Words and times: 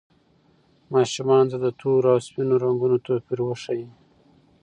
ماشومانو 0.93 1.49
ته 1.51 1.57
د 1.65 1.67
تورو 1.79 2.07
او 2.13 2.19
سپینو 2.27 2.55
رنګونو 2.63 2.97
توپیر 3.05 3.39
وښایئ. 3.43 3.85